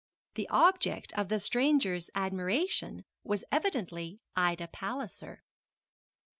The 0.33 0.49
object 0.49 1.13
of 1.13 1.29
the 1.29 1.39
stranger's 1.39 2.09
admiration 2.15 3.05
was 3.23 3.43
evidently 3.51 4.19
Ida 4.35 4.67
Palliser. 4.69 5.43